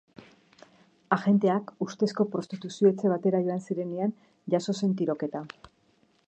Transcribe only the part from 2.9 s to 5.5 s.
batera joan zirenean jazo zen tiroketa.